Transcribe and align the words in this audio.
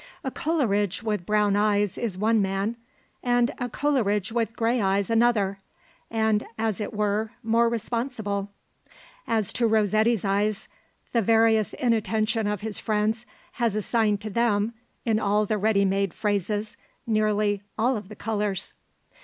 A 0.23 0.31
Coleridge 0.31 1.03
with 1.03 1.27
brown 1.27 1.55
eyes 1.55 1.95
is 1.95 2.17
one 2.17 2.41
man, 2.41 2.75
and 3.21 3.53
a 3.59 3.69
Coleridge 3.69 4.31
with 4.31 4.55
grey 4.55 4.81
eyes 4.81 5.11
another 5.11 5.59
and, 6.09 6.43
as 6.57 6.81
it 6.81 6.91
were, 6.91 7.33
more 7.43 7.69
responsible. 7.69 8.49
As 9.27 9.53
to 9.53 9.67
Rossetti's 9.67 10.25
eyes, 10.25 10.67
the 11.13 11.21
various 11.21 11.73
inattention 11.73 12.47
of 12.47 12.61
his 12.61 12.79
friends 12.79 13.27
has 13.51 13.75
assigned 13.75 14.21
to 14.21 14.31
them, 14.31 14.73
in 15.05 15.19
all 15.19 15.45
the 15.45 15.59
ready 15.59 15.85
made 15.85 16.15
phrases, 16.15 16.77
nearly 17.05 17.61
all 17.77 18.01
the 18.01 18.15
colours. 18.15 18.73